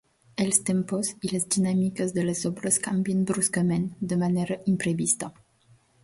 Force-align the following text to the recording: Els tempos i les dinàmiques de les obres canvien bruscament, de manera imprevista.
Els 0.43 0.59
tempos 0.67 1.09
i 1.27 1.29
les 1.33 1.43
dinàmiques 1.55 2.15
de 2.15 2.23
les 2.29 2.41
obres 2.49 2.79
canvien 2.87 3.19
bruscament, 3.31 3.85
de 4.13 4.17
manera 4.23 4.57
imprevista. 4.73 5.29